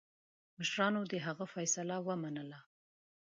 مشرانو 0.57 1.01
د 1.11 1.13
هغه 1.25 1.45
فیصله 1.53 1.95
ومنله. 2.07 2.59